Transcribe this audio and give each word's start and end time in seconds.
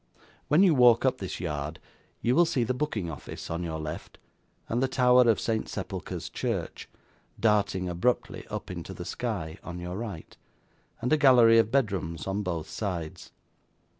When 0.47 0.63
you 0.63 0.73
walk 0.73 1.05
up 1.05 1.19
this 1.19 1.39
yard, 1.39 1.77
you 2.23 2.33
will 2.33 2.47
see 2.47 2.63
the 2.63 2.73
booking 2.73 3.11
office 3.11 3.51
on 3.51 3.61
your 3.61 3.79
left, 3.79 4.17
and 4.67 4.81
the 4.81 4.87
tower 4.87 5.29
of 5.29 5.39
St 5.39 5.69
Sepulchre's 5.69 6.27
church, 6.27 6.89
darting 7.39 7.87
abruptly 7.87 8.47
up 8.47 8.71
into 8.71 8.95
the 8.95 9.05
sky, 9.05 9.59
on 9.63 9.77
your 9.77 9.95
right, 9.97 10.35
and 11.03 11.13
a 11.13 11.17
gallery 11.17 11.59
of 11.59 11.69
bedrooms 11.69 12.25
on 12.25 12.41
both 12.41 12.67
sides. 12.67 13.31